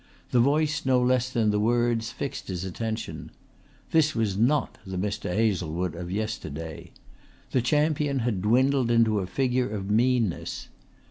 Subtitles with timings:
[0.31, 3.29] The voice no less than the words fixed his attention.
[3.91, 5.31] This was not the Mr.
[5.31, 6.89] Hazlewood of yesterday.
[7.51, 10.69] The champion had dwindled into a figure of meanness.